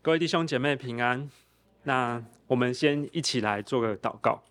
[0.00, 1.28] 各位弟兄姐妹平安。
[1.82, 4.44] 那我们先一起来做个祷告。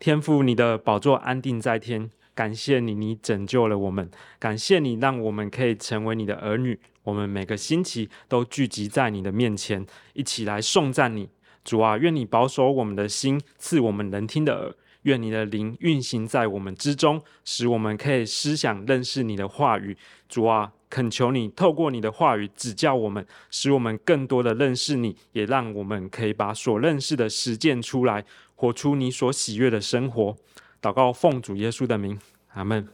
[0.00, 4.10] 天父，你的宝座安定在天，感谢你，你拯救了我们，
[4.40, 6.80] 感谢你让我们可以成为你的儿女。
[7.04, 11.30] 我们每个星期都聚集在你的面前，一起来颂赞你。
[11.62, 14.74] 主啊，愿你保守我们的心，赐我们能听的耳。
[15.02, 19.96] 愿你的灵运行在我们之中，使我们可以思想认识你的话语。
[20.28, 30.36] 主啊，恳求你透过你的话语指教我们，使我们更多的认识你，也让我们可以把所认识的实践出来，活出你所喜悦的生活。
[30.80, 32.18] 祷告奉主耶稣的名，
[32.52, 32.88] 阿门。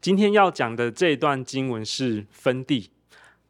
[0.00, 2.90] 今天要讲的这一段经文是分地。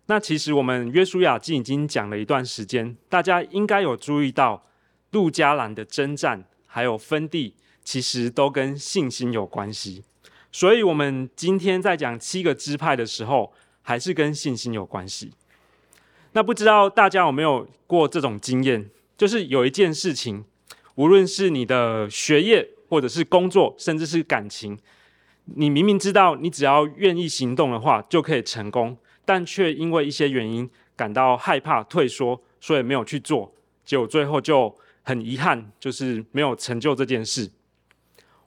[0.06, 4.66] 那其实我们约书亚记已经讲了一段时间，大家应该有注意到
[5.12, 7.54] 路加兰的征战，还有分地，
[7.90, 10.04] 其实都跟信心有关系。
[10.52, 15.32] 所以，我们今天在讲七个支派的时候，还是跟信心有关系。
[16.30, 20.44] 那不知道大家有没有过这种经验，就是有一件事情，
[20.94, 24.78] 无论是你的学业，或者是工作，甚至是感情，
[25.46, 28.96] 你明明知道你只要愿意行动的话，就可以成功。
[29.24, 33.52] 但却因为一些原因感到害怕、退缩，所以没有去做，
[33.84, 37.50] 结果最后就很遗憾，就是没有成就这件事。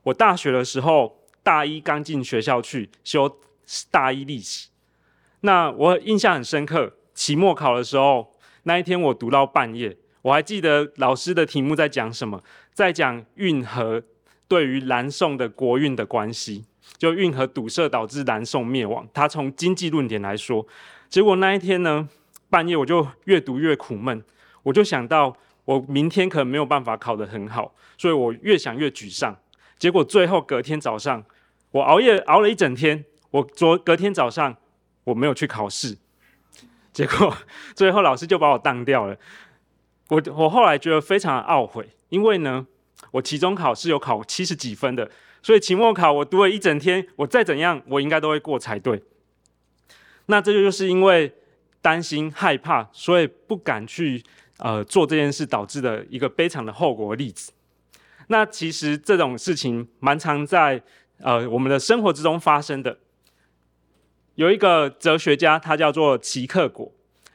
[0.03, 3.39] 我大学的时候，大一刚进学校去修
[3.89, 4.69] 大一历史，
[5.41, 6.93] 那我印象很深刻。
[7.13, 12.43] 期末考的时候，那一天我读到半夜，我还记得老师的题目在讲什么，
[12.73, 14.01] 在讲运河
[14.47, 16.65] 对于南宋的国运的关系。
[16.97, 20.65] 就运河堵塞导致南宋灭亡，他从经济论点来说，
[21.09, 22.07] 结果那一天呢，
[22.49, 24.23] 半夜我就越读越苦闷，
[24.63, 29.35] 我就想到我明天可能没有办法考得很好，所以我越想越沮丧。
[29.83, 31.25] 结果最后隔天早上，
[31.71, 34.55] 我熬夜熬了一整天，我昨隔天早上
[35.03, 35.97] 我没有去考试，
[36.93, 37.35] 结果
[37.75, 39.17] 最后老师就把我当掉了。
[40.07, 42.65] 我我后来觉得非常的懊悔，因为呢，
[43.11, 45.11] 我期中考试有考七十几分的。
[45.41, 49.03] 所以期末考我读了一整天，我再怎样，我应该都会过才对。
[50.27, 51.35] 那这就是因为
[51.81, 54.23] 担心害怕，所以不敢去
[54.59, 57.51] 呃做这件事，导致的一个悲惨的后果的例子。
[58.27, 60.81] 那其实这种事情蛮常在
[61.19, 62.97] 呃我们的生活之中发生的。
[64.35, 66.91] 有一个哲学家，他叫做齐克果，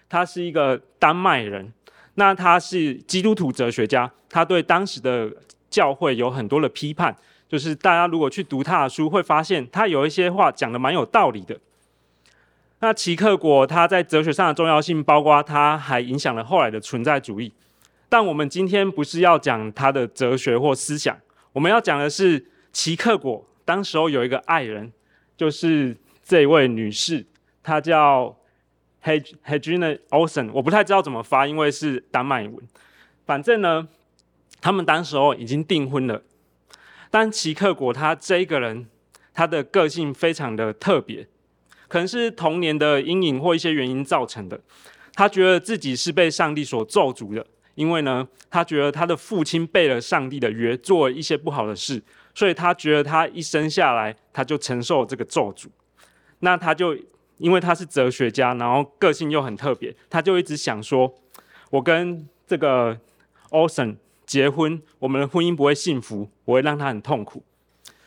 [0.08, 1.72] 他是一个丹麦人。
[2.14, 5.30] 那他是基督徒哲学家，他对当时的
[5.70, 7.16] 教会有很多的批判。
[7.48, 11.58] 就是大家如果去读他的书，会发现他有一些话讲得蛮有道理的。
[12.80, 17.52] 那齐克果他在哲学上的重要性，包括他还影响了后来的存在主义。
[18.08, 21.18] 但我们今天不是要讲他的哲学或思想，
[21.52, 24.92] 我们要讲的是齐克果当时候有一个爱人，
[25.36, 27.26] 就是这位女士，
[27.62, 28.34] 她叫
[29.02, 32.56] Helena Olsen，我不太知道怎么发，因为是丹麦文。
[33.26, 33.86] 反正呢，
[34.60, 36.22] 他们当时候已经订婚了。
[37.10, 38.86] 但齐克果他这一个人，
[39.34, 41.26] 他的个性非常的特别，
[41.88, 44.58] 可能是童年的阴影或一些原因造成的。
[45.14, 47.46] 他觉得自己是被上帝所咒诅的，
[47.78, 52.02] 因为呢，他觉得他的父亲背了上帝的约，做了一些不好的事，
[52.34, 55.68] 所以他觉得他一生下来他就承受这个咒诅。
[56.40, 56.96] 那他就
[57.36, 61.14] 因为他是哲学家，然后个性又很特别，他就一直想说，
[61.70, 62.98] 我跟这个
[63.50, 63.96] 欧森。
[64.26, 67.42] 结婚，我们的婚姻不会幸福，我会让他很痛苦。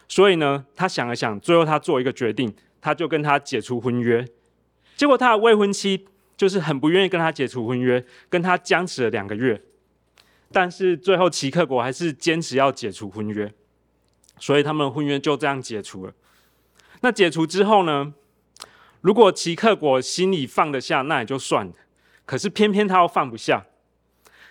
[0.08, 4.24] 所以呢，他想了想，最后他做一个决定，他就跟他解除婚约。
[4.96, 6.06] 结果他的未婚妻
[6.42, 9.62] 就是很不愿意跟他解除婚约，跟他僵持了两个月。
[10.52, 13.54] 但是最后齐克果还是坚持要解除婚约，
[14.40, 16.12] 所以他们婚约就这样解除了。
[17.02, 18.16] 那解除之后呢，
[19.02, 21.74] 如果齐克果心里放得下，那也就算了。
[22.26, 23.68] 可是偏偏他又放不下。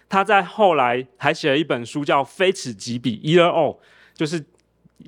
[0.09, 3.79] 他在后来还写了一本书，叫《非此即彼》，Either or，
[4.15, 4.45] 就是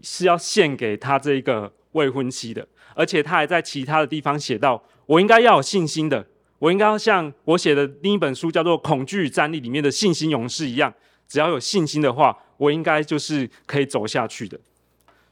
[0.02, 2.66] 是要献给他这一个未婚妻的。
[2.96, 6.26] 而且他还在其他的地方写到：我应该要有信心的，
[6.62, 10.94] 我应该要像我写的另一本书叫做《恐惧与战栗》里面的信心勇士一样，
[11.26, 14.56] 只要有信心的话，我应该就是可以走下去的。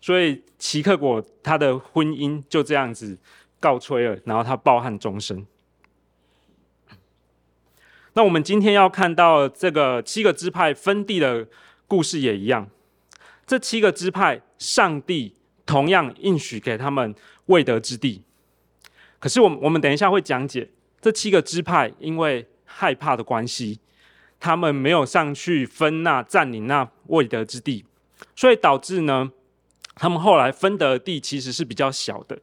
[0.01, 3.17] 所以齐克果他的婚姻就这样子
[3.61, 5.47] 告吹了，然后他抱憾终身。
[8.15, 11.47] 那我们今天要看到这个七个支派分地的
[11.87, 12.69] 故事也一样。
[13.47, 17.15] 这七个支派，上帝同样应许给他们
[17.47, 18.25] 未得之地。
[19.21, 20.69] 可是，我们我们等一下会讲解
[21.01, 23.81] 这七个支派，因为害怕的关系，
[24.39, 27.85] 他们没有上去分那占领那未得之地，
[28.37, 29.33] 所以导致呢，
[29.95, 32.41] 他们后来分得的地其实是比较小的，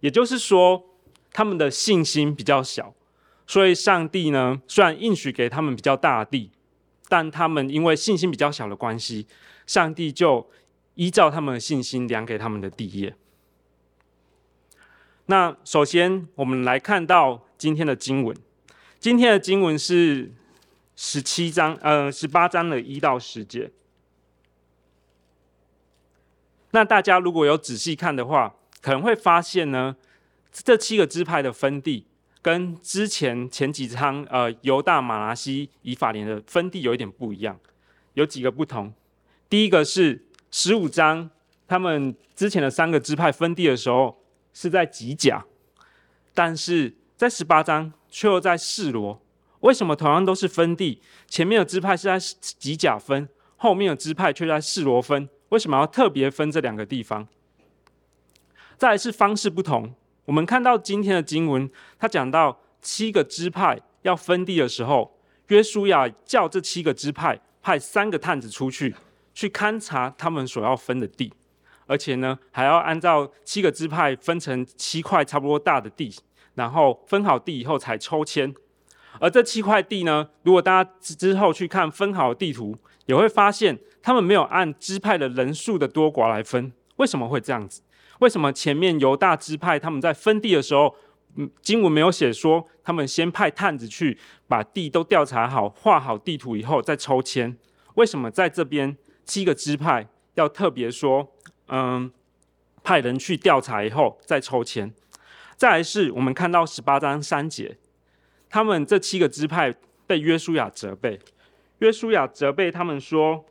[0.00, 0.84] 也就是说，
[1.32, 2.94] 他们的信心比较小，
[3.46, 6.50] 所以上帝呢，虽然应许给他们比较大的地，
[7.08, 9.26] 但他们因为信心比较小的关系，
[9.66, 10.50] 上帝就
[10.94, 13.14] 依照他们的信心量给他们的地业。
[15.26, 18.36] 那首先，我们来看到今天的经文，
[18.98, 20.32] 今天的经文是
[20.94, 23.70] 十七章，呃，十八章的一到十节。
[26.72, 29.96] 那大家如果有仔细看的话，可能会发现呢，
[30.52, 32.06] 这七个支派的分地
[32.42, 37.58] 跟之前前几章呃犹大、马拿西、以法莲的分地有一点不一样，
[38.14, 38.92] 有几个不同。
[39.48, 41.30] 第一个是十五章，
[41.66, 44.22] 他们之前的三个支派分地的时候
[44.52, 45.46] 是在吉甲，
[46.34, 49.20] 但是在十八章却又在示罗。
[49.60, 52.18] 为什么同样都是分地，前面的支派是在
[52.58, 53.26] 吉甲分，
[53.56, 55.28] 后面的支派却在示罗分？
[55.48, 57.26] 为什么要特别分这两个地方？
[58.76, 59.94] 再来是方式不同。
[60.26, 65.18] 我们看到今天的经文，他讲到七个支派要分地的时候，
[65.48, 68.94] 约书亚叫这七个支派派三个探子出去，
[69.32, 71.32] 去勘察他们所要分的地，
[71.86, 76.14] 而且呢，还要按照七个支派分成七块差不多大的地，
[76.56, 78.52] 然后分好地以后才抽签。
[79.18, 82.76] 而这七块地呢，如果大家之之后去看分好地图，
[83.06, 86.70] 也会发现他们没有按支派的人数的多寡来分。
[86.96, 87.80] 为什么会这样子？
[88.20, 90.94] 为什么前面犹大支派他们在分地的时候，
[91.36, 94.18] 嗯，经文没有写说他们先派探子去
[94.48, 97.56] 把地都调查好、画好地图以后再抽签？
[97.94, 101.32] 为什么在这边七个支派要特别说，
[101.68, 102.10] 嗯，
[102.82, 104.92] 派人去调查以后再抽签？
[105.56, 107.78] 再来是我们看到十八章三节。
[108.48, 109.74] 他们这七个支派
[110.06, 111.18] 被约书亚责备，
[111.78, 113.44] 约书亚责备他们说：“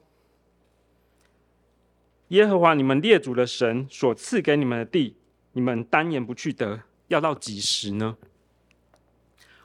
[2.30, 5.18] 耶和华你们列祖的神所赐给你们的地，
[5.54, 8.18] 你们单言不去得，要到几时呢？”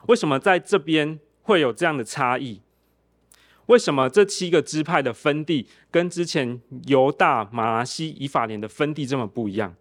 [0.07, 2.61] 为什么在这边会有这样的差异？
[3.67, 9.75] 为什么这七个支派的分地跟之前犹大、玛拿西、以法莲的分地这么不一样？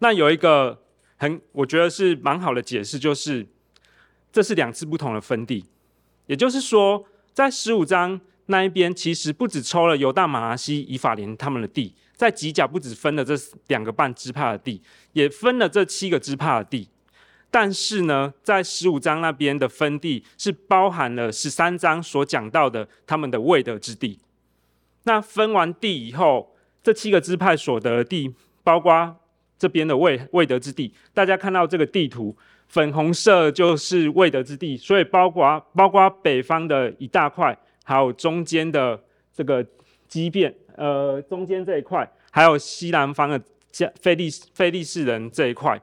[0.00, 0.82] 那有一个
[1.16, 3.46] 很，我觉得是蛮好的解释，就是。
[4.32, 5.64] 这是两次不同的分地，
[6.26, 7.02] 也就是说，
[7.32, 13.34] 在十五章那一边，其实不止抽了犹大、马拿西、以法莲他们的地，在吉甲不止分了这
[13.68, 14.82] 两个半支派的地，
[15.14, 16.90] 也分了这七个支派的地。
[17.50, 24.18] 但是呢，在十五章那边的分地是包含了十三章所讲到的他们的未得之地。
[25.04, 29.16] 那分完地以后，这七个支派所得的地，包括
[29.58, 32.36] 这边的未未得之地，大家看到这个地图。
[32.68, 39.00] 粉红色就是未得之地，所以包括包括北方的一大块，还有中间的
[39.32, 39.64] 这个
[40.08, 45.80] 基遍，呃，中间这一块，还有西南方的加菲利菲利士人这一块，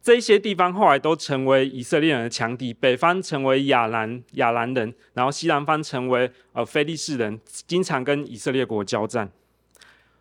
[0.00, 9.28] 这一些地方后来都成为以色列人的强敌，北方成为亚兰亚兰人，然后西南方成为呃非利士人，经常跟以色列国交战，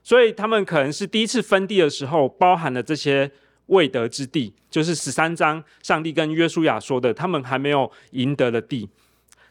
[0.04, 3.32] 所以他们可能是第一次分地的时候，包含了这些。
[3.68, 8.90] 未得之地，就是十三章上帝跟约书亚说的，他们还没有赢得的地。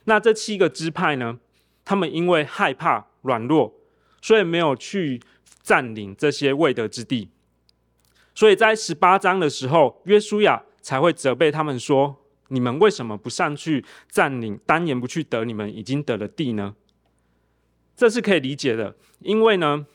[0.05, 1.41] 那这七个支派呢？
[1.83, 3.73] 他们因为害怕软弱，
[4.21, 5.19] 所以没有去
[5.63, 7.31] 占领这些未得之地。
[8.35, 12.15] 所以在十八章的时候，约书亚才会责备他们说
[12.49, 14.61] ：“你们为什么不上去占领？
[14.67, 16.77] 单言不去得你们已经得了地呢？”
[17.97, 19.87] 这是可以理解的，因为呢，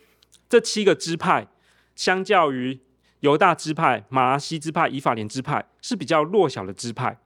[0.49, 1.47] 这七个支派
[1.95, 2.79] 相较于
[3.21, 7.19] 犹大支派、马拉西支派、以法莲支派是比较弱小的支派，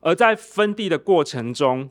[0.00, 1.90] 而在分地的过程中，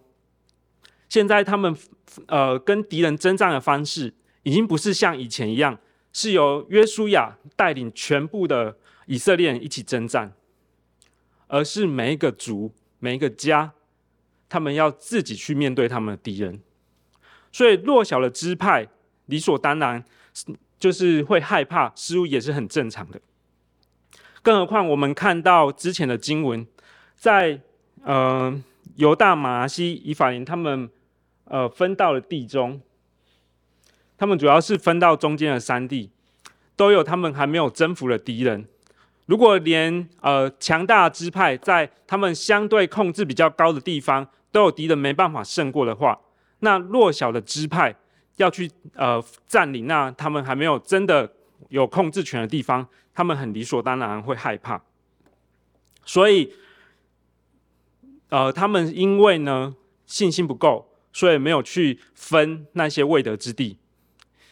[1.08, 1.78] 现在他们
[2.26, 5.80] 呃跟敌人征战的方式，已经不是像以前一样，
[6.12, 10.34] 是由约书亚带领全部的以色列人一起征战，
[11.48, 13.74] 而是每一个族、每一个家，
[14.50, 16.60] 他们要自己去面对他们的敌人，
[17.52, 18.88] 所以弱小的支派
[19.28, 20.04] 理所当然。
[20.78, 23.20] 就是会害怕，失误也是很正常的。
[24.42, 26.66] 更何况我们看到之前的经文，
[27.16, 27.60] 在
[28.04, 28.58] 呃
[28.96, 30.90] 犹大、玛拿西、以法莲他们
[31.44, 32.82] 呃分到了地中，
[34.18, 36.10] 他们主要是分到中间的山地，
[36.78, 38.66] 都有他们还没有征服的敌人。
[39.26, 46.20] 如果连呃强大的支派在他们相对控制比较高的地方都有敌人没办法胜过的话，
[46.60, 47.96] 那弱小的支派。
[48.40, 51.30] 要去呃占领那他们还没有真的
[51.68, 54.82] 有控制权的地方，他们很理所当然会害怕，
[56.06, 56.54] 所以
[58.30, 63.78] 呃他们因为呢信心不够，所以没有去分那些未得之地，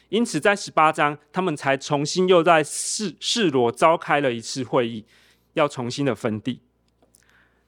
[0.10, 5.06] 因此在十八章，他们才重新又在示示罗召开了一次会议，
[5.54, 6.62] 要重新的分地。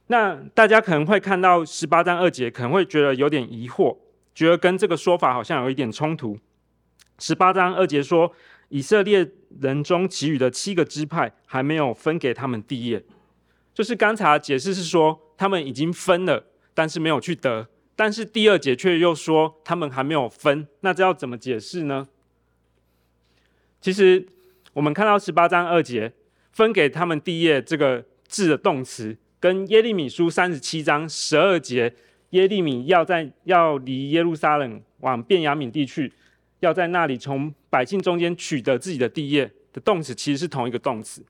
[0.07, 3.95] 那大家可能会看到十八章二节，可能会觉得有点疑惑，
[4.39, 6.39] 觉得跟这个说法好像有一点冲突。
[7.17, 8.33] 十八章二节说，
[8.69, 9.29] 以色列
[9.59, 13.03] 人中其余的七个支派还没有分给他们地业，
[13.73, 17.67] 就是刚才解释是说他们已经分了，但是没有去得。
[17.97, 22.07] 但是第二节却又说他们还没有分，那这要怎么解释呢？
[23.81, 24.25] 其实
[24.71, 26.13] 我们看到十八章二节
[26.53, 31.93] 分给他们地业这个字的动词，跟耶利米书三十七章十二节
[32.31, 36.13] 耶利米要在要离耶路撒冷往便雅悯地去，
[36.59, 41.23] 要在那里从百姓中间取得自己的地业的动词，其实是同一个动词。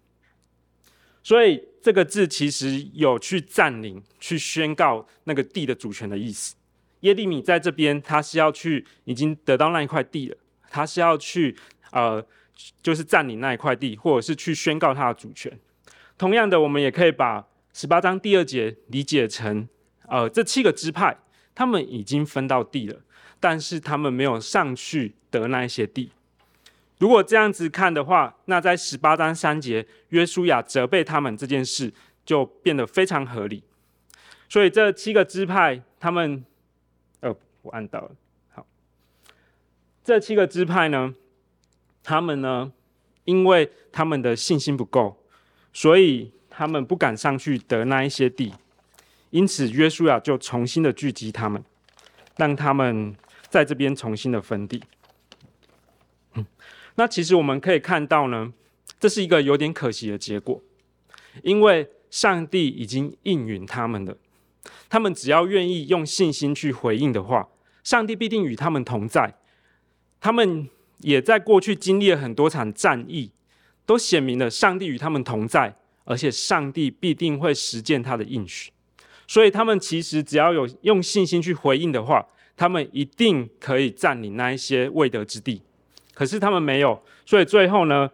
[1.21, 6.55] 所以这个字其实有去占领、去宣告那个地的主权的意思。
[7.01, 10.37] 耶利米在这边，他是要去已经得到那一块地了，
[10.69, 11.55] 他是要去
[11.91, 12.25] 呃，
[12.81, 15.57] 就是占领那一块地，或者是去宣告他的主权。
[16.17, 19.67] 同样的，我们也可以把十八章第二节理解成，
[20.09, 21.17] 呃，这七个支派
[21.53, 22.99] 他们已经分到地了，
[23.39, 26.11] 但是他们没有上去得那一些地。
[26.97, 31.93] 如果这样子看的话，那在十八章三节，约书亚责备他们这件事，
[32.25, 33.63] 就变得非常合理。
[34.49, 36.43] 所以这七个支派，他们。
[37.21, 38.11] 呃我按到了，
[38.53, 38.65] 好。
[40.01, 41.13] 这七个支派呢，
[42.01, 42.71] 他们呢，
[43.25, 45.21] 因为他们的信心不够，
[45.73, 48.53] 所以他们不敢上去得那一些地，
[49.31, 51.63] 因此约书亚就重新的聚集他们，
[52.37, 53.15] 让他们
[53.49, 54.81] 在这边重新的分地。
[56.95, 58.51] 那其实我们可以看到呢，
[58.99, 60.61] 这是一个有点可惜的结果，
[61.43, 64.17] 因为上帝已经应允他们了。
[64.89, 67.47] 他们只要愿意用信心去回应的话，
[67.83, 69.35] 上帝必定与他们同在。
[70.19, 70.67] 他们
[70.97, 73.31] 也在过去经历了很多场战役，
[73.85, 78.71] 都显明了上帝与他们同在，而且上帝必定会实践他的应许。
[79.29, 82.25] 所以他们其实只要有用信心去回应的话，
[82.57, 85.61] 他们一定可以占领那一些未得之地。
[86.15, 88.09] 可是他们没有，所以最后呢，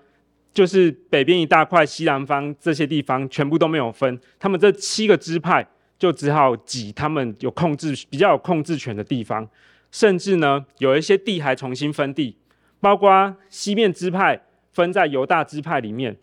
[0.54, 4.20] 就是北边一大块，西南方这些地方全部都没有分。
[4.38, 5.66] 他们这七个支派。
[5.98, 9.48] 就只好挤他们有控制、比较有控制权的地方，
[9.90, 12.36] 甚至呢，有一些地还重新分地，
[12.82, 14.42] 包括西面支派
[14.74, 16.18] 分在犹大支派里面，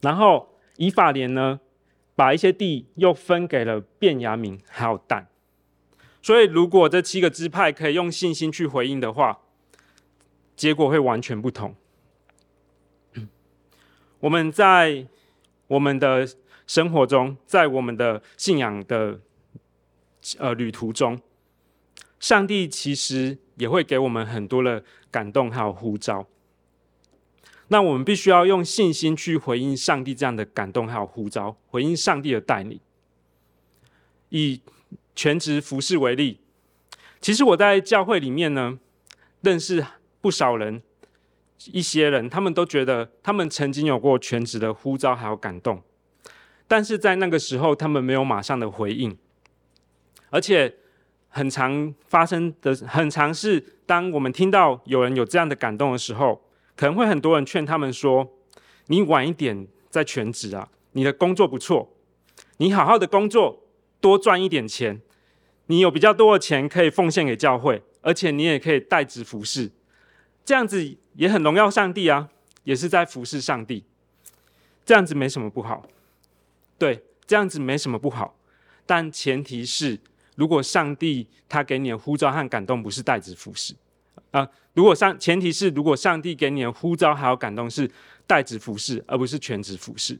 [0.00, 1.60] 然后以法莲呢，
[2.18, 5.28] 把一些地又分给了便雅悯还有蛋。
[6.20, 9.38] 所以，如果这七个支派可以用信心去回应的话，
[10.56, 11.76] 结果会完全不同。
[14.18, 15.06] 我们在
[15.68, 16.28] 我们的。
[16.68, 19.18] 生活中，在我们的信仰的
[20.36, 21.18] 呃旅途中，
[22.20, 26.26] 上帝其实也会给我们很多的感动还有呼召。
[27.68, 32.80] 那我们必须要用信心去回应上帝这样的感动还有呼召，回应上帝的带领。
[34.30, 34.60] 以
[35.14, 36.40] 全职服事为例，
[37.20, 38.78] 其实我在教会里面呢，
[39.40, 39.84] 认识
[40.20, 40.82] 不少人，
[41.72, 45.82] 一些人他们都觉得他们曾经有过全职的呼召还有感动。
[46.66, 49.16] 但是在那个时候，他们没有马上的回应，
[50.30, 50.74] 而且
[51.28, 56.44] 很常发生的，很常是当我们听到有人有这样的感动的时候，
[56.78, 58.36] 可能会很多人劝他们说
[58.86, 61.92] ：“你晚一点再全职啊，你的工作不错，
[62.58, 63.64] 你好好的工作，
[64.00, 65.02] 多赚一点钱，
[65.66, 69.72] 你有比较多的钱可以奉献给教会，而且你也可以代职服侍，
[70.44, 72.28] 这样子也很荣耀上帝啊，
[72.62, 73.82] 也是在服侍上帝，
[74.86, 75.84] 这样子没什么不好。”
[76.78, 78.36] 对，这样子没什么不好，
[78.86, 79.98] 但前提是，
[80.36, 83.74] 如果上帝他给你的呼召和感动不是代职服事，
[84.30, 87.90] 啊、如果上前提是，如果上帝给你的呼召还有感动是
[88.26, 90.18] 代职服事，而不是全职服事，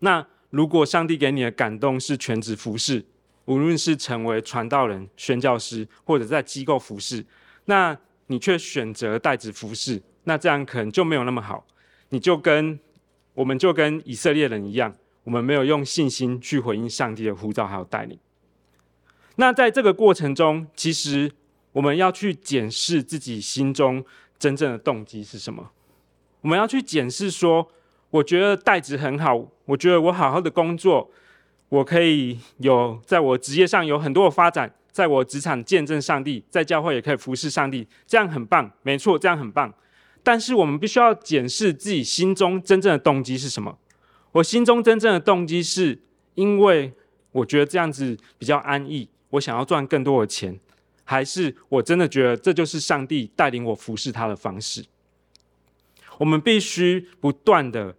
[0.00, 3.04] 那如果上帝给你的感动是全职服事，
[3.44, 7.24] 无论是成为传道人、宣教师，或者在机构服事，
[7.66, 7.96] 那
[8.26, 11.66] 你却选择代职服事，那这样可能就没有那么好，
[12.08, 12.78] 你就跟
[13.34, 14.94] 我们就跟以色列人一样。
[15.24, 18.18] 我们没有用信心去回应上帝的呼召还有带领。
[19.36, 21.30] 那在这个过程中，其实
[21.72, 24.04] 我们要去检视自己心中
[24.38, 25.70] 真正的动机是什么。
[26.42, 27.66] 我们要去检视说，
[28.10, 31.10] 我觉得代职很好，我觉得我好好的工作，
[31.68, 39.72] 我可以有在我职业上有很多的发展，在我职场见证上帝，在教会也可以服侍上帝，这样很棒，没错，这样很棒。
[40.22, 43.78] 但是我们必须要检视自己心中真正的动机是什么。
[44.32, 46.00] 我心中真正的动机是
[46.34, 46.92] 因为
[47.32, 50.58] 我觉得这样子比较安逸，我想要赚更多的钱，
[51.04, 54.84] 还是我真的觉得这就是上帝带领我服侍他的方式？
[56.18, 57.96] 我们必须不断的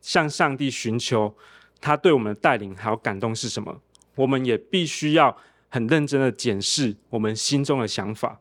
[0.00, 1.36] 向上帝寻求
[1.80, 3.80] 他对我们的带领还有感动是什么。
[4.16, 5.36] 我们也必须要
[5.68, 8.40] 很认真的检视我们心中的想法。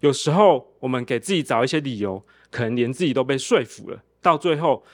[0.00, 4.02] 有时候我们给自己找一些理由，可能连自己都被说服了。
[4.20, 4.84] 到最后，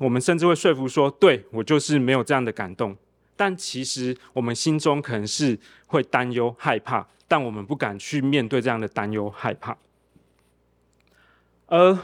[0.00, 2.96] 我们甚至会说服说：“对，我就是没有这样的感动。”
[3.38, 9.78] 但其实我们心中可能是会担忧、害怕，但我们不敢去面对这样的担忧、害怕。
[11.66, 11.96] 而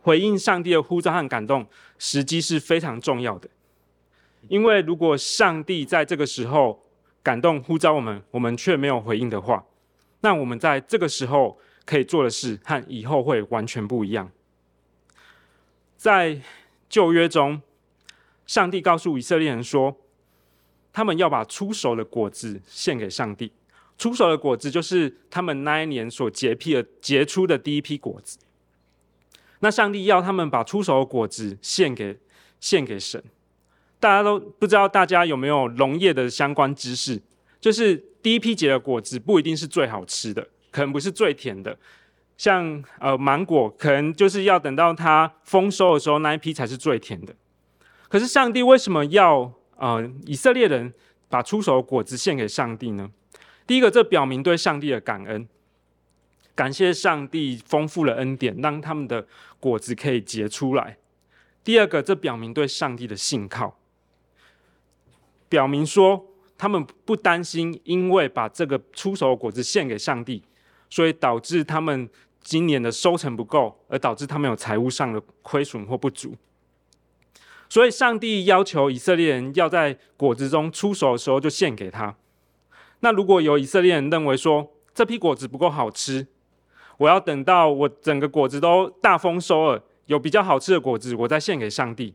[0.00, 1.66] 回应上帝的呼召和感动，
[1.98, 3.50] 时机是非常重要的。
[4.48, 6.82] 因为如果上帝在这个时候
[7.22, 9.62] 感动呼召我们，我们却没有回应的话，
[10.20, 14.30] 那我们在这个时候可以做的事和以后会完全不一样。
[15.98, 16.40] 在
[16.88, 17.60] 旧约中，
[18.46, 19.94] 上帝告诉以色列人说，
[20.98, 23.52] 他们要把初熟的果子献给上帝。
[23.96, 28.36] 初熟的果子就是他们那一年所结辟的结出的第一批果子。
[29.60, 32.18] 那上帝要他们把初熟的果子献给
[32.58, 33.22] 献给神。
[34.00, 37.22] 大家都不知道，大家有没有农业的相关知识？
[37.60, 41.78] 就是第一批结的果子不一定是最好吃的，可能不是最甜的。
[42.36, 47.32] 像呃芒果，可能就是要等到它丰收的时候，那一批才是最甜的。
[48.08, 50.92] 可是上帝为什么要呃以色列人
[51.28, 53.10] 把出手的果子献给上帝呢？
[53.66, 55.48] 第一个，这表明对上帝的感恩，
[56.54, 59.26] 感谢上帝丰富了恩典，让他们的
[59.60, 60.96] 果子可以结出来。
[61.62, 63.78] 第二个，这表明对上帝的信靠。
[65.50, 70.42] 表明说，他们不担心，因为把这个出手的果子献给上帝，
[70.88, 72.08] 所以导致他们
[72.40, 76.34] 今年的收成不够，而导致他们有财务上的亏损或不足。
[77.68, 82.16] 所以，上帝要求以色列人要在果子中出手的时候就献给他。
[83.00, 86.26] 那如果有以色列人认为说，这批果子不够好吃，
[86.96, 92.14] 我要等到我整个果子都大丰收了，有比较好吃的果子，我再献给上帝。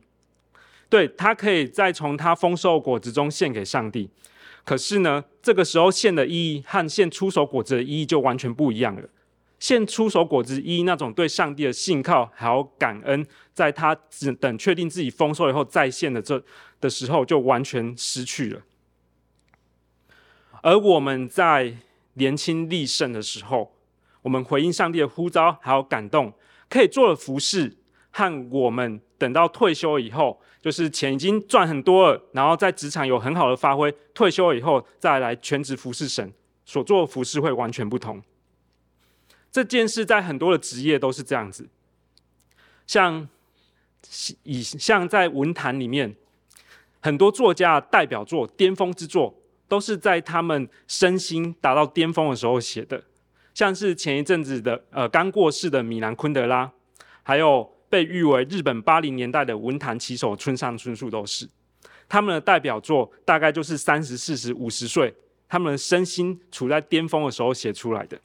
[0.90, 4.10] 对，他可以再从他丰收的果子中献给上帝，
[4.64, 9.08] 可是呢，这个时候献的意义和献出手果子的意义就完全不一样了。
[9.64, 16.38] 献出手果子一那种对上帝的信靠还有感恩，在他只等确定自己丰收以后再献的这
[16.82, 18.60] 的时候，就完全失去了。
[20.62, 21.74] 而我们在
[22.12, 23.74] 年轻力盛的时候，
[24.20, 26.30] 我们回应上帝的呼召还有感动，
[26.68, 27.74] 可以做的服饰，
[28.10, 30.38] 和我们等到退休以后。
[30.60, 36.30] 就是钱已经赚很多了，然后在职场有很好的发挥，退休以后再来全职服侍神，
[36.66, 38.22] 所做的服饰会完全不同。
[39.54, 41.68] 这件事在很多的职业都是这样子，
[42.88, 43.28] 像
[44.42, 46.12] 以像在文坛里面，
[46.98, 49.32] 很多作家代表作、巅峰之作，
[49.68, 53.00] 都是在他们身心达到巅峰的时候写的，
[53.54, 56.68] 像是前一阵子的呃刚过世的米兰昆德拉，
[57.22, 57.72] 还有。
[57.90, 61.48] 被誉为日本八零年代的文坛旗手村上春树都是，
[62.08, 65.14] 他们的代表作大概就是三十、四十、五十岁，
[65.48, 68.20] 他们的身心处在巅峰的时候写出来的。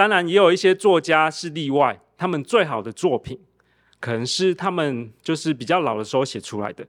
[0.00, 3.38] 当然，也有一些作家是例外，他们最好的作品
[4.00, 6.88] 可能是他们就是比较老的时候写出来的。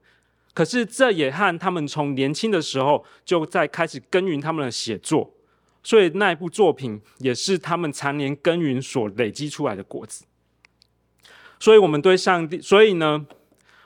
[0.53, 5.29] 可是，这也和他们从年轻的时候就在开始耕耘他们的写作，
[5.83, 10.23] 所以那一部作品也是他们常年耕耘所累积出来的果子。
[11.59, 13.25] 所以，我们对上帝，所以呢，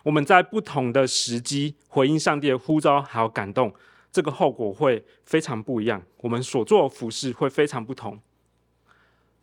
[0.04, 3.74] 我们在不同的时机回应上帝的呼召，还有感动，
[4.12, 6.00] 这个后果会非常不一样。
[6.18, 8.20] 我们所做的服事会非常不同。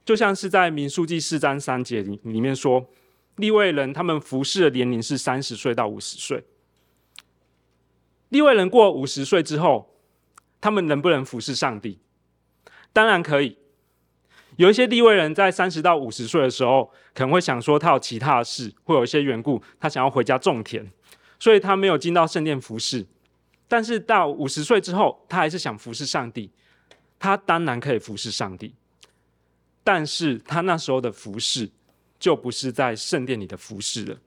[0.05, 2.89] 就像是在民数记四章三节里里面说，
[3.37, 6.45] 利未人他们服侍的年龄是三十岁到五十岁。
[8.31, 9.95] 利未人过五十岁之后，
[10.61, 11.99] 他们能不能服侍上帝？
[12.93, 13.59] 当然可以。
[14.57, 20.91] 有一些利未人在三十到五十岁的时候，可能会想说他有其他的事，会有一些缘故，他想要回家种田，
[21.39, 23.07] 所以他没有进到圣殿服侍。
[23.67, 26.51] 但是到五十岁之后，他还是想服侍上帝，
[27.19, 28.75] 他当然可以服侍上帝，
[29.85, 31.71] 但是他那时候的服饰
[32.19, 34.19] 就不是在圣殿里的服饰了。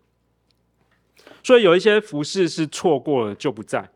[1.44, 3.90] 所以有一些服饰是错过了就不在。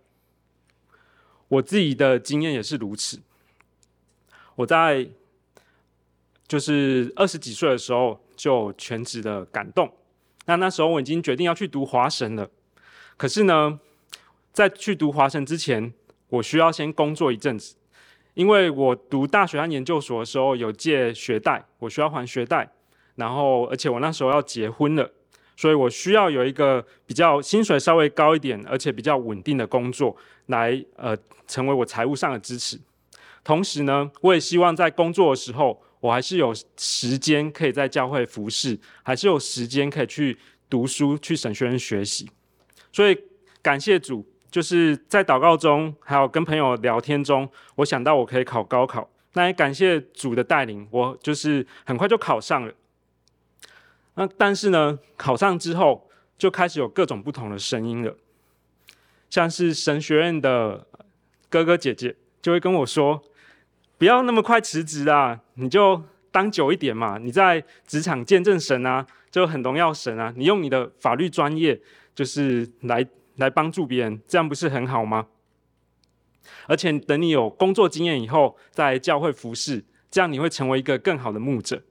[1.48, 3.20] 我自己的经验也是如此，
[4.56, 5.10] 我在。
[6.48, 9.94] 就是二十几岁的时候就全职的感动，
[10.48, 12.50] 那那时候我已经决定要去读华神了。
[13.18, 13.80] 可是呢，
[14.52, 15.94] 在去读华神之前，
[16.30, 17.76] 我需要先工作一阵子，
[18.34, 22.70] 因为我读大学和研究所的时候有借学贷，我需要还学贷。
[23.16, 25.12] 然后，而且我那时候要结婚了，
[25.58, 30.16] 所以我需要有一个比较薪水稍微高一点，而且比较稳定的工作，
[30.46, 32.80] 来呃成为我财务上的支持。
[33.44, 40.38] 同时呢，我也希望在工作的时候，我还是有时间可以在教会服侍，还是有时间可以去
[40.70, 42.30] 读书、去神学院学习。
[42.94, 43.18] 所以
[43.62, 49.10] 感谢主，就是在祷告中，还有跟朋友聊天中，我想到我可以考高考。
[49.34, 52.74] 那也感谢主的带领，我就是很快就考上了。
[54.16, 58.18] 那但是呢，考上之后就开始有各种不同的声音了，
[59.30, 60.88] 像是神学院的
[61.48, 63.22] 哥哥姐姐就会跟我说
[64.00, 67.20] ：“不要那么快辞职啊，你就当久一点嘛。
[67.20, 70.34] 你在职场见证神啊，就很荣耀神啊。
[70.36, 71.80] 你用你的法律专业，
[72.16, 73.06] 就是来
[73.40, 75.28] 来帮助别人，这样不是很好吗？
[76.68, 81.84] 而且等你有工作经验以后，在教会服侍，这样你会成为一个更好的牧者。”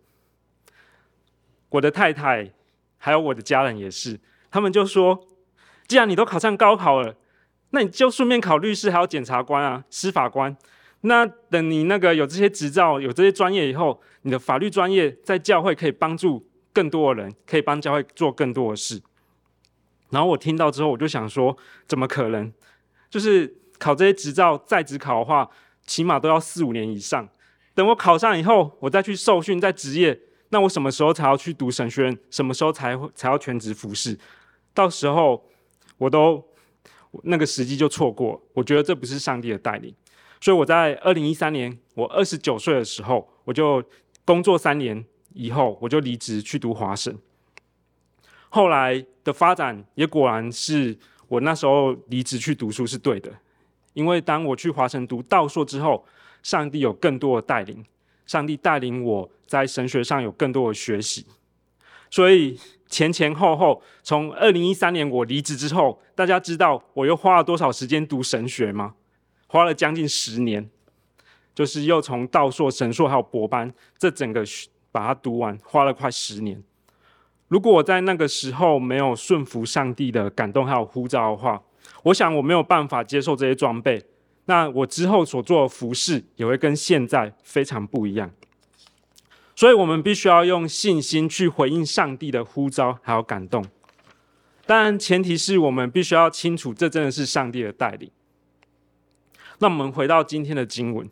[1.71, 2.53] 我的太太，
[2.97, 4.19] 还有我的家人也是，
[4.51, 5.27] 他们就说
[5.87, 7.17] ：“既然你都考上高考了，
[7.71, 10.57] 那你就顺便考律师，还有检察官啊，司法官。
[11.03, 19.01] 那等你那个有这些执照、有这些专业以后，你的法律专业在教会可以帮助更多的人，可以帮教会做更多的事。”
[20.11, 22.53] 然后我听到之后，我就想说：“怎么可能？
[23.11, 25.49] 就是考这些执照，在职考的话，
[25.87, 27.29] 起码都要四五年以上。
[27.75, 32.19] 等我考上以后，我再去受训，再执业。”那我什么时候才要去读神学院？
[32.31, 34.19] 什么时候才才要全职服侍？
[34.73, 35.47] 到时候
[35.99, 36.43] 我都
[37.25, 38.43] 那个时机就错过。
[38.55, 39.95] 我觉得这不是上帝的带领，
[40.41, 43.85] 所以我在二零一三年，我二十九岁的时候，我就
[44.25, 47.15] 工作三年以后，我就离职去读华神。
[48.49, 50.97] 后来的发展也果然是
[51.29, 53.33] 我那时候离职去读书是对的，
[53.95, 56.05] 因为当我去华神读道硕之后，
[56.43, 57.85] 上帝有更多的带领，
[58.27, 59.31] 上帝带领我。
[59.49, 61.25] 在神学上有更多的学习，
[62.11, 68.95] 所以前前后后，从二零一三年我离职之后，大家知道我又花了多少时间读神学吗？
[69.47, 70.69] 花了将近十年，
[71.55, 74.45] 就是又从道硕、神硕还有博班，这整个
[74.93, 76.63] 把它读完，花了快十年。
[77.49, 81.63] 如果我在那个时候没有顺服上帝的感动还有呼召的话，
[82.05, 84.05] 我想我没有办法接受这些装备，
[84.45, 88.31] 那我之后所做的服饰也会跟现在非常不一样。
[89.57, 93.65] 所以，我们必须要用信心去回应上帝的呼召，还有感动。
[94.67, 98.09] 当然，前提是我们必须要清楚，这真的是上帝的带领。
[99.59, 101.11] 那我们回到今天的经文，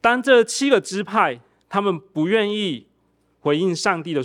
[0.00, 2.86] 当这七个支派他们不愿意
[3.40, 4.22] 回应上帝的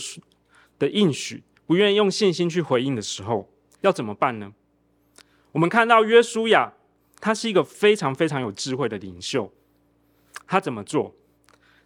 [0.82, 3.48] 的应许，不愿意用信心去回应的时候，
[3.82, 4.52] 要怎么办呢？
[5.52, 6.74] 我们看到约书亚，
[7.20, 9.54] 他是一个非常非常有智慧的领袖，
[10.48, 11.14] 他怎么做？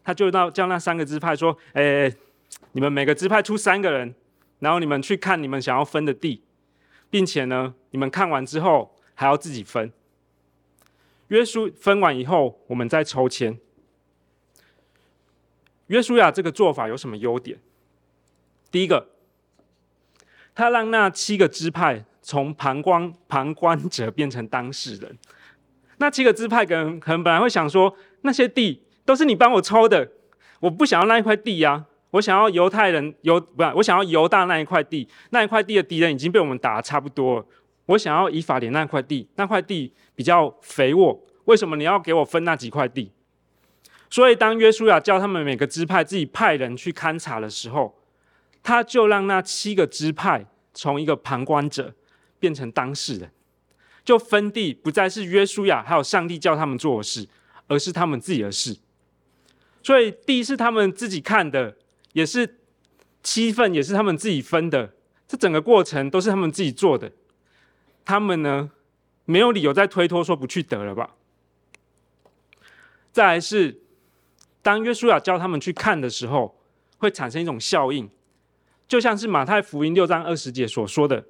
[0.01, 2.10] 他就到叫那三个支派说：“哎，
[2.71, 4.15] 你们每个支派出三个人，
[4.60, 6.41] 然后你们去看你们想要分的地，
[7.10, 9.91] 并且呢，你们看完之后还要自己分。
[11.27, 13.60] 约书分完以后，我们再抽签。
[15.88, 17.60] 约书亚这个做法有什么优点？
[18.75, 19.07] 第一个，
[20.53, 25.17] 他让那七个支派从旁观旁观者变成当事人。
[25.99, 30.11] 那七个支派可能可能本来会想说那些地。”都是你帮我抽的，
[30.59, 37.45] 我不想要那一块地呀、啊，我想要犹太人犹不，我想要犹大那一块地，那一块地的敌人已经被我们打得差不多了，
[37.85, 43.11] 我想要以法莲那块地，那块地比较肥沃，为什么你要给我分那几块地？
[44.09, 47.95] 所以当约书亚叫他们每个支派自己派人去勘察的时候，
[48.65, 51.93] 他就让那七个支派从一个旁观者
[52.39, 53.32] 变成当事人，
[54.04, 57.30] 就分地不再是约书亚还有上帝叫他们做的事，
[57.67, 58.75] 而是他们自己的事。
[59.84, 61.78] 所以地是他们自己看的，
[62.13, 62.58] 也是
[63.21, 64.95] 七份，也是他们自己分的。
[65.28, 67.12] 这整个过程都是他们自己做的。
[68.04, 68.71] 他们呢，
[69.25, 71.12] 没有理由再推脱说不去得了吧？
[73.12, 73.84] 再来是，
[74.63, 76.60] 当约书亚叫他们去看的时候，
[76.97, 78.10] 会产生一种效应，
[78.87, 81.25] 就像是马太福音六章二十节所说的：“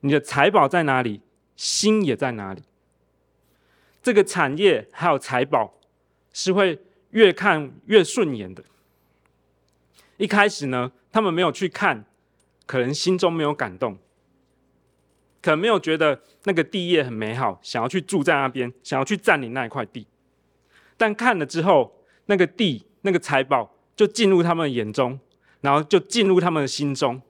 [0.00, 1.20] 你的财宝在哪里，
[1.56, 2.62] 心也在哪里。”
[4.02, 5.78] 这个产业还有财宝
[6.32, 6.80] 是会。
[7.10, 8.62] 越看越顺眼的。
[10.18, 12.04] 一开始呢，他们没有去看，
[12.66, 13.96] 可能心中没有感动，
[15.40, 20.06] 可能没有觉得那个地业很美好，想要去住在那边，想要去占领那一块地。
[20.98, 25.18] 但看了之后，那个地、那个财宝就进入他们眼中，
[25.66, 27.20] 然后就进入他们的心中。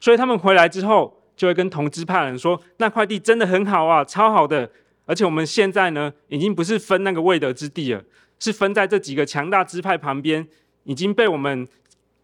[0.00, 4.68] 所以他们回来之后，就会跟同支派人说：“那块地真的很好啊，超好的！
[5.06, 8.02] 而且我们现在呢，已经不是分那个未得之地了。”
[8.40, 10.48] 是分在这几个强大支派旁边，
[10.82, 11.66] 已经被我们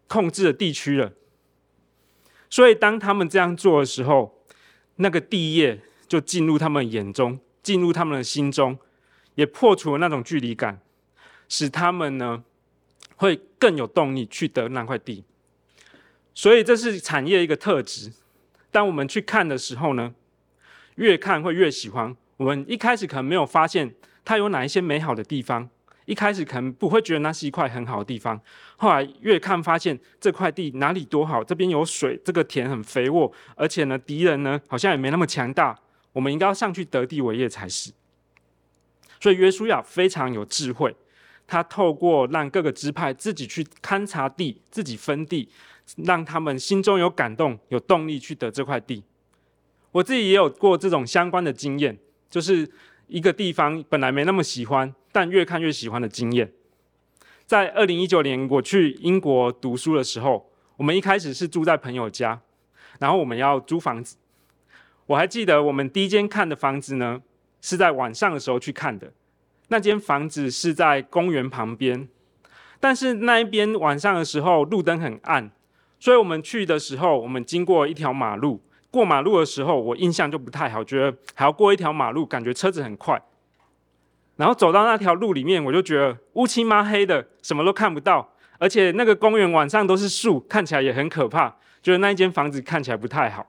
[0.09, 1.13] 控制的地区了。
[2.51, 4.43] 所以当他们这样做的时候，
[4.97, 8.77] 那个地业就进入他们眼中，进入他们的心中，
[9.37, 10.81] 也破除了那种距离感，
[11.49, 12.43] 使他们呢
[13.15, 15.25] 会更有动力去得那块地。
[16.35, 18.13] 所以这是产业一个特质。
[18.71, 20.15] 当我们去看的时候呢，
[20.97, 22.17] 越看会越喜欢。
[22.37, 25.69] 我们一开始可能没有发现它有哪一些美好的地方，
[26.07, 28.41] 一开始可能不会觉得那是一块很好的地方。
[28.77, 35.79] 后来越看发现这块地哪里多好，这边有水，这个田很肥沃，而且呢敌人呢好像也没那么强大，
[36.13, 37.93] 我们应该要上去得地为业才是。
[39.21, 40.97] 所以约书亚非常有智慧，
[41.47, 45.49] 他透过让各个支派自己去勘察地，自己分地，
[45.97, 49.05] 让他们心中有感动、有动力去得这块地。
[49.93, 51.99] 我自己也有过这种相关的经验。
[52.31, 52.71] 就是
[53.09, 56.53] 一个地方本来没那么喜欢，但越看越喜欢的经验。
[57.45, 62.41] 在二零一九年我去英国读书的时候，我们一开始是住在朋友家，
[63.01, 64.17] 然后我们要租房子。
[65.07, 67.21] 我还记得我们第一间看的房子呢，
[67.61, 69.13] 是在晚上的时候去看的。
[69.67, 72.09] 那间房子是在公园旁边，
[72.79, 75.51] 但是那一边晚上的时候路灯很暗，
[76.01, 78.61] 所以我们去的时候，我们经过一条马路。
[78.91, 83.23] 过马路的时候，我印象就不太好，觉得还要过一条马路，感觉车子很快。
[84.35, 93.47] 然后走到那条路里面，我就觉得乌漆嘛黑的，什么都看不到，而且那个公园晚上都是树，看起来也很可怕，觉得那一间房子看起来不太好。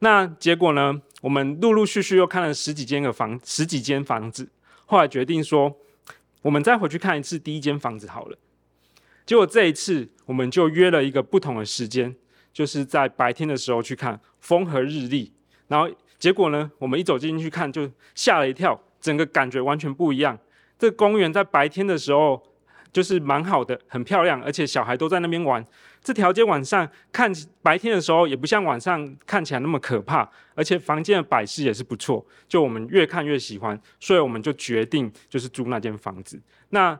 [0.00, 1.00] 那结果呢？
[1.22, 4.48] 我们陆陆续续又看了十几间的房，十几间房子，
[4.84, 5.74] 后来决定说，
[6.42, 8.36] 我们再回去看一次第一间房子好了。
[9.26, 12.16] 结果这一次，我们就约了一个不同的时间。
[12.52, 15.30] 就是在白天的时候去看风和日丽，
[15.68, 15.86] 然后
[16.18, 20.38] 结果呢，我们一走进去看就吓了一跳，整个感觉完全不一样。
[20.78, 22.42] 这公园在白天的时候
[22.90, 25.62] 就是蛮好的，很漂亮，而且小孩都在那边玩。
[26.02, 32.24] 这条街晚上看白天的时候也不像晚上看起来那么可怕，而且房间的摆饰也是不错。
[32.48, 36.40] 就我们越看越喜欢，所以我们就决定就是租那间房子。
[36.70, 36.98] 那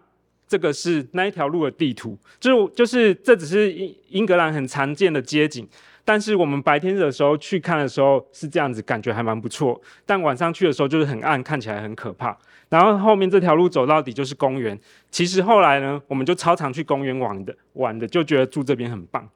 [0.49, 5.67] 这个是那一条路的地图，就就是这只是英英格兰很常见的街景，
[6.05, 9.81] 但是我们白天的时候去看的时候是这样子，感觉还蛮不错。
[10.05, 12.39] 但晚上去的时候就是很暗，看起来很可怕。
[12.69, 14.79] 然后后面这条路走到底就是公园。
[15.11, 19.29] 其实后来呢，我们就超常去公园玩的，玩的就觉得住这边很棒。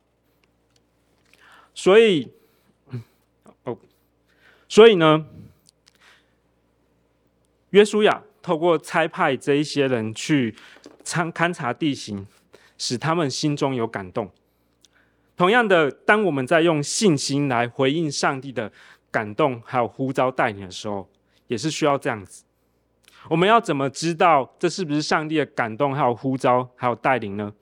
[1.75, 2.31] 所以，
[3.65, 3.77] 哦，
[4.69, 5.27] 所以呢，
[7.71, 10.55] 约书亚透过差派这一些人去。
[11.05, 12.27] 参勘察地形，
[12.79, 14.31] 使他们心中有感动。
[15.37, 18.71] 同样的，当我们在用信心来回应上帝的
[19.11, 21.09] 感动，还有呼召带领的时候，
[21.47, 22.45] 也是需要这样子。
[23.29, 27.53] 我们要怎么知道这是不是上帝的感动，还有呼召，还有带领呢？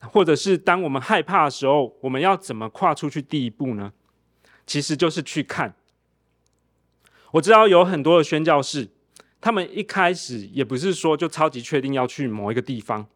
[0.00, 3.92] 或者是当我们害怕的时候，我们要怎么跨出去第一步呢？
[4.66, 5.74] 其实就是去看。
[7.32, 8.88] 我知道有很多的宣教士。
[9.40, 13.06] 他们一开始也不是说就超级确定要去某一个地方，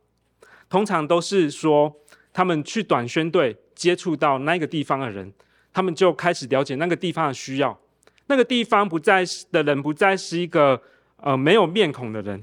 [0.68, 1.94] 通常都是说
[2.32, 5.32] 他们去短宣队接触到那个地方的人，
[5.72, 7.78] 他们就开始了解那个地方的需要。
[8.26, 10.80] 那个地方不再是的人不再是一个
[11.18, 12.42] 呃没有面孔的人，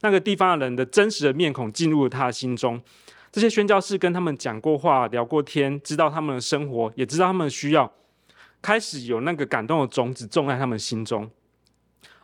[0.00, 2.82] 那个地方的人的真实的面孔进入了他的心中。
[3.30, 7.92] 这些宣教士跟他们讲过话、聊过天，知道他们的生活，也知道他们的需要，
[8.60, 11.30] 开始有那个感动的种子种在他们心中。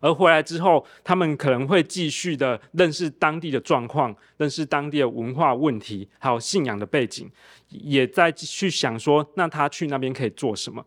[0.07, 7.29] 而回来之后，他们可能会继续的认识当地的状况，认识当地的文化问题，还有信仰的背景，
[7.69, 10.87] 也在去想说，那他去那边可以做什么？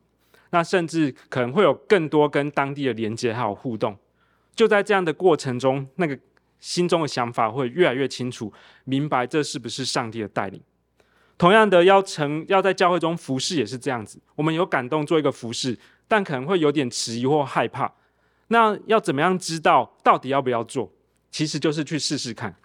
[0.52, 3.98] 那甚至可能会有更多跟当地的连接还有互动。
[4.56, 6.18] 就在这样的过程中，那个
[6.60, 8.52] 心中的想法会越来越清楚，
[8.86, 10.62] 明白这是不是上帝的带领。
[11.38, 15.78] 同样的，要成要在教会中服侍也是这样子，我们有感动做一个服侍，
[16.08, 17.94] 但可能会有点迟疑或害怕。
[18.50, 20.92] 那要怎么样知道到底要不要做？
[21.32, 22.56] 其实就是去试试看。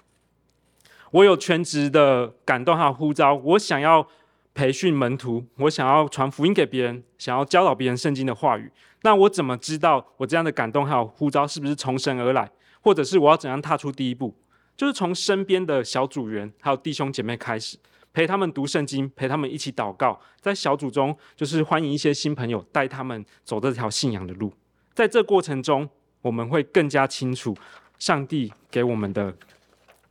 [1.11, 4.07] 我有全职的感动还有呼召，我想要
[4.53, 8.73] 培训门徒，我想要传福音给别人，想要教导别人圣经的话语。
[9.03, 12.51] 那我怎么知道我这样的感动还有呼召是不是从神而来？
[12.81, 14.35] 或者是我要怎样踏出第一步？
[14.77, 17.79] 就是从身边的小组员还有弟兄姐妹开始，
[18.12, 24.53] 陪他们读圣经，陪他们一起祷告，在小组中就是欢迎一些新朋友，带他们走这条信仰的路。
[24.94, 25.88] 在这过程中，
[26.22, 27.57] 我们会更加清楚
[27.98, 29.37] 上帝给我们的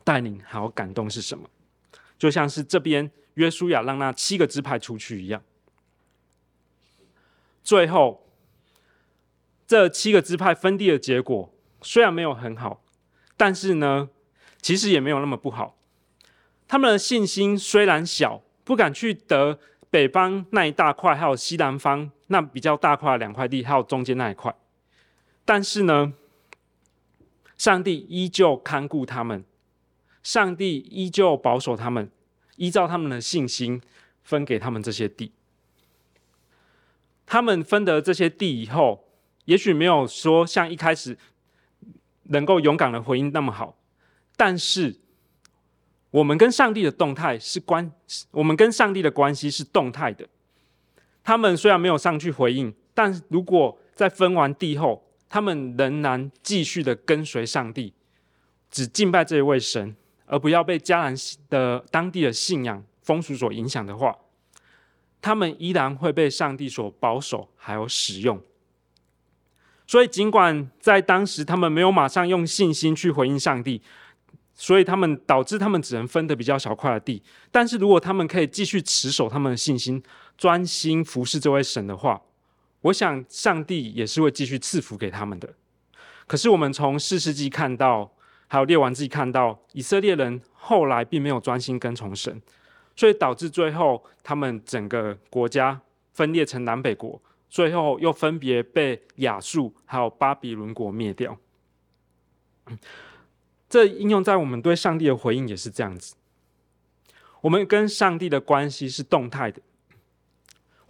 [0.04, 1.50] 带领还有感动是什么，
[2.18, 5.42] 就像是这边约书亚让那七个支派出去一样。
[7.64, 8.28] 最后，
[9.66, 12.84] 这七个支派分地的结果虽然没有很好，
[13.38, 14.10] 但是呢，
[14.62, 15.78] 其实也没有那么不好。
[16.68, 24.54] 他们的信心虽然小，不敢去得北方那一大块，还有西南方那比较大块的两块地，还有中间那一块。
[25.46, 26.14] 但是呢，
[27.58, 29.44] 上帝依旧看顾他们，
[30.22, 32.10] 上帝依旧保守他们，
[32.56, 33.82] 依照他们的信心
[34.24, 35.32] 分给他们这些地。
[37.26, 39.06] 他们分得这些地以后，
[39.46, 41.18] 也许没有说像一开始
[42.24, 43.78] 能够勇敢的回应那么好，
[44.38, 44.96] 但是
[46.12, 47.92] 我们跟上帝的动态是关，
[48.32, 50.28] 我们跟上帝的关系是动态的。
[51.24, 57.92] 他们虽然没有上去回应，但如果在分完地后，他们仍然继续的跟随上帝，
[58.70, 59.96] 只敬拜这一位神，
[60.28, 61.16] 而不要被迦南
[61.50, 64.16] 的当地的信仰风俗所影响的话，
[65.20, 68.40] 他们依然会被上帝所保守还有使用。
[69.88, 73.82] 所以，尽管在当时他们没有马上用信心去回应上帝，
[74.54, 77.24] 所以他们导致他们只能分得比较小块的地。
[77.50, 80.04] 但是如果他们可以继续持守他们的信心，
[80.38, 82.22] 专心服侍这位神的话，
[82.84, 85.54] 我想上帝也是会继续赐福给他们的。
[86.26, 88.10] 可是我们从四世纪看到，
[88.48, 92.42] 还有列王记看到，以色列人后来并没有专心跟从神，
[92.96, 95.82] 所以导致最后他们整个国家
[96.14, 97.22] 分裂成南北国。
[97.50, 101.38] 最后又分别被亚述还有巴比伦国灭掉。
[103.70, 106.16] 这应用在我们对上帝的回应也是这样子。
[107.42, 109.62] 我们跟上帝的关系是动态的，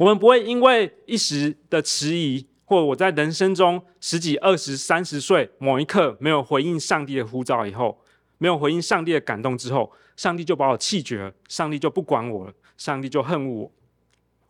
[0.04, 8.04] 我们不会因为一时的迟疑，或我在人生中十几、二十、三十岁某一刻没有回应上帝的呼召以后，
[8.38, 13.72] 没有回应上帝的感动之后，上帝就把我弃绝了，上帝就不管我了，上帝就恨我。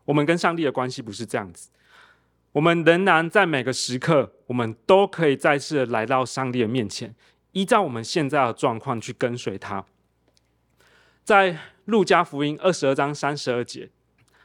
[0.06, 1.70] 我们跟上帝的关系不是这样子。
[2.54, 7.14] 我们仍然在每个时刻，我们都可以再次来到上帝的面前，
[7.52, 9.86] 依照我们现在的状况去跟随他。
[11.24, 13.92] 在路加福音二十二章三十二节，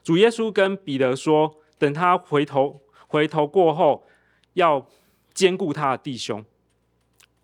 [0.09, 4.07] 主耶稣跟彼得说：“等他回头回头过后，
[4.55, 4.88] 要
[5.35, 6.42] 坚固他的弟兄。”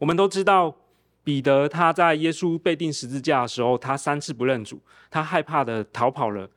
[0.01, 0.75] 我们都知道，
[1.23, 6.49] 彼得他在耶稣被钉十字架的时候，他三次不认主，他害怕的逃跑了。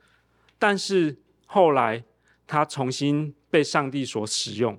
[0.58, 2.02] 但是后来
[2.46, 3.34] 他重新。
[3.50, 4.78] 被上帝所使用，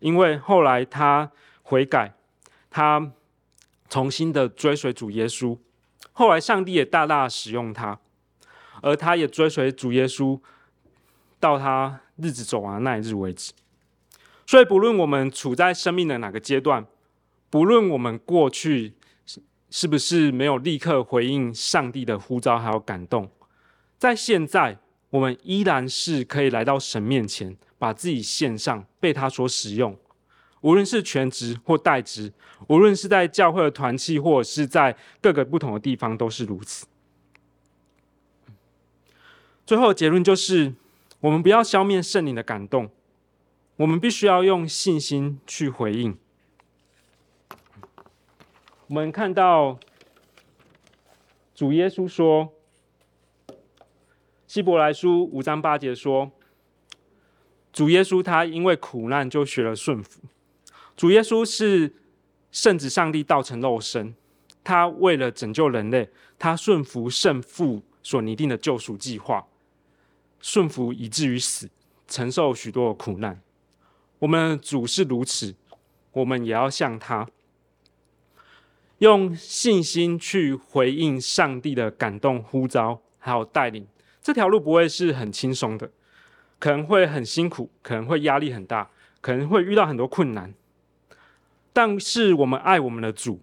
[0.00, 1.30] 因为后来他
[1.62, 2.14] 悔改，
[2.68, 3.12] 他
[3.88, 5.56] 重新的追随主耶稣，
[6.12, 8.00] 后来上帝也大大使用他，
[8.82, 10.40] 而他也追随主耶稣
[11.38, 13.52] 到他日子走完那一日为止。
[14.46, 16.86] 所以，不论我们处在生命的哪个阶段，
[17.50, 18.94] 不论我们过去
[19.70, 23.30] 是不是没有立刻回应上帝的呼召还有感动，
[23.98, 24.78] 在现在，
[25.10, 27.56] 我们依然是可以来到神面前。
[27.80, 29.96] 把自己献上，被他所使用，
[30.62, 32.32] 无论是全职或代职，
[32.66, 36.88] 无论是在教会的团契，或者是在各个不同的地方，都是如此。
[39.64, 40.74] 最后结论就是，
[41.20, 42.90] 我们不要消灭圣灵的感动，
[43.76, 46.16] 我们必须要用信心去回应。
[48.86, 49.78] 我们看到
[51.54, 52.52] 主耶稣说，
[54.46, 56.30] 《希伯来书》五章八节说。
[57.70, 60.22] 主耶稣他因为苦难就学了顺服。
[60.96, 61.94] 主耶稣是
[62.50, 64.16] 圣子上帝道成肉身，
[64.64, 69.46] 他为了拯救人类，他顺服圣父所拟定的救赎计划，
[70.40, 71.68] 顺服以至于死，
[72.06, 73.40] 承受许多苦难。
[74.18, 75.54] 我们的主是如此，
[76.12, 77.28] 我们也要像他，
[78.98, 83.86] 用信心去回应上帝的感动呼召，还有带领。
[84.22, 85.90] 这条路不会是很轻松的。
[86.60, 90.52] 可能会很辛苦，可能会压力很大，可能会遇到很多困难。
[91.72, 93.40] 但是我们爱我们的主，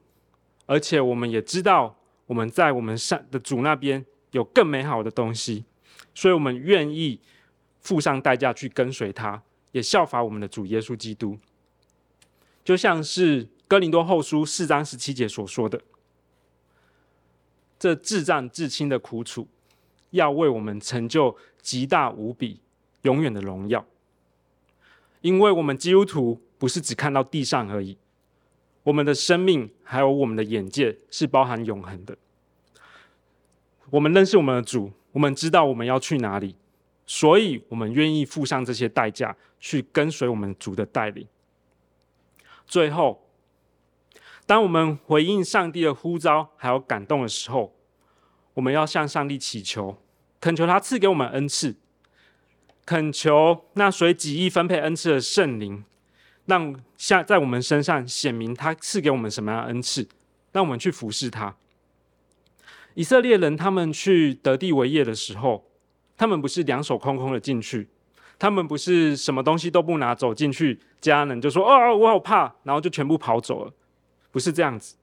[0.65, 5.63] 而且我们也知道我们在我们上的主那边有更美好的东西，
[6.15, 7.19] 所以我们愿意
[7.81, 11.37] 付上代价去跟随他，也效法我们的主耶稣基督。
[12.63, 15.79] 就像是哥林多后书四章十七节所说的
[17.77, 19.47] ：“这至暂至亲的苦楚，
[20.09, 22.61] 要为我们成就极大无比。”
[23.05, 23.85] 永远的荣耀，
[25.21, 27.99] 因为我们基督徒不是只看到地上而已，
[28.81, 32.17] 我们的生命还有我们的眼界是包含永恒的。
[33.91, 36.57] 我们认识我们的主，我们知道我们要去哪里，
[37.05, 41.25] 所以我们愿意付上这些代价去跟随我们主的带领。
[42.67, 43.25] 最后，
[44.45, 47.73] 当我们回应上帝的呼召还有感动的时候，
[48.55, 49.95] 我们要向上帝祈求，
[50.41, 51.77] 恳求他赐给我们恩赐。
[52.85, 55.85] 恳求那随己意分配恩赐的圣灵，
[56.45, 60.05] 让下在我们身上显明他赐给我们什么样的恩赐，
[60.51, 61.55] 让我们去服侍他。
[62.95, 65.63] 以色列人他们去得地为业的时候，
[66.17, 67.87] 他们不是两手空空的进去，
[68.39, 73.73] 他们不是什么东西都不拿走进去，迦南人就说：“哦，我好怕”，然后就全部跑走了。
[74.31, 74.95] 不是这样子，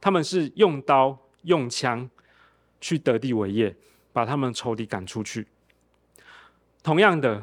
[0.00, 2.08] 他们是用刀用枪
[2.80, 3.74] 去得地为业，
[4.12, 5.46] 把他们仇敌赶出去。
[6.82, 7.42] 同样的，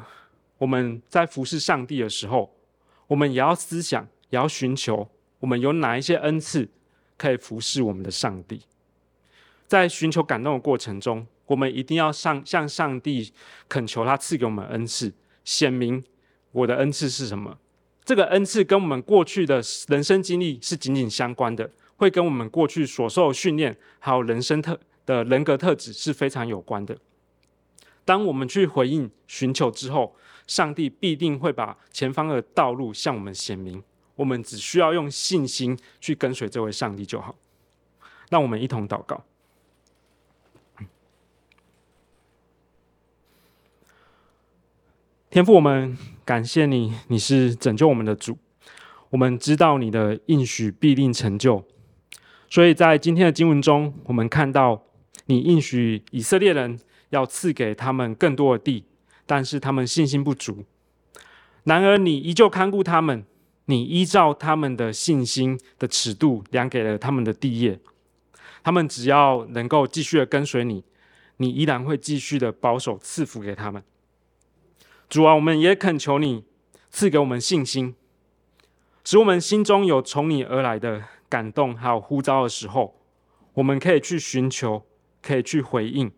[0.58, 2.52] 我们在服侍上帝的时候，
[3.08, 5.08] 我们也要思想，也要寻求，
[5.40, 6.68] 我们有哪一些恩赐
[7.16, 8.62] 可以服侍我们的上帝。
[9.70, 13.32] 在寻求感动的过程中，我们一定要上向上帝
[13.68, 15.12] 恳求他赐给我们恩赐，
[15.44, 16.02] 显明
[16.50, 17.56] 我的恩赐是什么。
[18.04, 26.98] 这个恩赐跟我们过去的人生经历是紧紧相关的，会跟我们过去所受训练还有人生特的人格特质是非常有关的。
[28.04, 30.16] 当我们去回应寻求之后，
[30.48, 33.80] 上帝必定会把前方的道路向我们显明。
[34.16, 37.36] 我们只需要用信心去跟随这位上帝就好。
[38.30, 39.24] 让我们一同祷告。
[45.30, 48.36] 天父，我们感谢你，你是拯救我们的主。
[49.10, 51.64] 我们知道你的应许必定成就，
[52.48, 54.82] 所以在今天的经文中，我们看到
[55.26, 56.76] 你应许以色列人
[57.10, 58.84] 要赐给他们更多的地，
[59.24, 60.64] 但是他们信心不足。
[61.62, 63.24] 然而，你依旧看顾他们，
[63.66, 67.78] 你依照他们的信心的尺度量给了他们的地业。
[68.64, 70.82] 他们只要能够继续的跟随你，
[71.36, 73.80] 你依然会继续的保守赐福给他们。
[75.10, 76.44] 主啊，我们也恳求你
[76.88, 77.96] 赐给我们信心，
[79.04, 82.94] 使我们心中有从你而来的感动，还有呼召的时候，
[83.54, 84.84] 我们可以去寻求，
[85.20, 86.12] 可以去回应，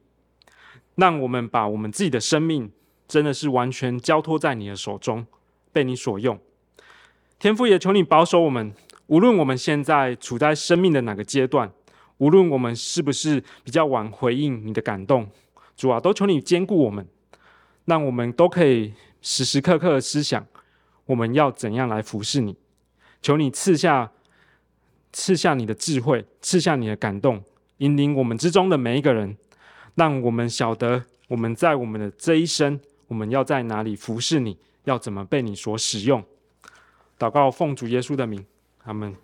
[0.96, 2.70] 让我们把我们自己的生命
[3.08, 5.26] 真的是完全交托在你的手中，
[5.72, 6.38] 被你所用。
[7.38, 8.74] 天父也求你保守我们，
[9.06, 11.72] 无论我们现在处在生命的哪个阶段，
[12.18, 15.30] 无论我们是不是比较晚回应你的感动，
[15.78, 17.08] 主啊，都求你坚固我们。
[17.84, 20.46] 让我们都可以时时刻刻思想，
[21.06, 22.56] 我们要怎样来服侍你？
[23.20, 24.10] 求你赐下
[25.12, 27.42] 赐下你的智慧，赐下你的感动，
[27.78, 29.36] 引领我们之中的每一个人，
[29.94, 36.24] 让我们晓得我们在我们的这一生，我们要在哪里服侍你，要怎么被你所使用。
[37.18, 38.44] 祷告奉主耶稣的名，
[38.84, 39.14] 阿门。